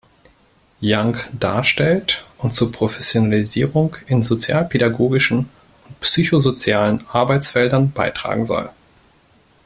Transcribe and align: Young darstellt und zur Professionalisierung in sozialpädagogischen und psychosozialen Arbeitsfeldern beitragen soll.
Young 0.81 1.15
darstellt 1.31 2.25
und 2.39 2.55
zur 2.55 2.71
Professionalisierung 2.71 3.97
in 4.07 4.23
sozialpädagogischen 4.23 5.47
und 5.87 5.99
psychosozialen 5.99 7.05
Arbeitsfeldern 7.09 7.91
beitragen 7.91 8.47
soll. 8.47 8.71